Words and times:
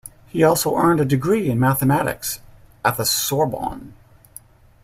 He 0.29 0.43
also 0.43 0.75
earned 0.77 0.99
a 0.99 1.05
degree 1.05 1.47
in 1.47 1.59
mathematics 1.59 2.39
at 2.83 2.97
the 2.97 3.05
Sorbonne. 3.05 3.93